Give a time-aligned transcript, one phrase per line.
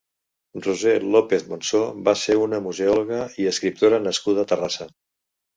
[0.67, 4.91] Roser López Monsò va ser una museòloga i escriptora nascuda a Terrassa.